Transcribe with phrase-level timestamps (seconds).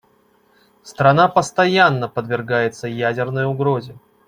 [0.81, 3.99] Страна постоянно подвергается ядерной угрозе.